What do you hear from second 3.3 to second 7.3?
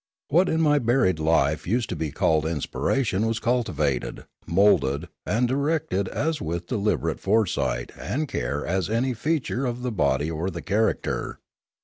cultivated, moulded, and directed with as deliberate